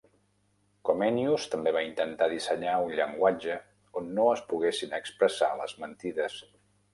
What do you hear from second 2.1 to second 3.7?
dissenyar un llenguatge